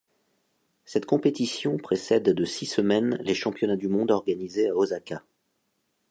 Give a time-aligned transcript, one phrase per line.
[0.83, 5.21] Cette compétition précède de six semaines les championnats du monde organisés à Osaka.